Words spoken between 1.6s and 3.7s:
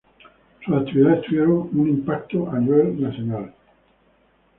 un impacto a nivel nacional.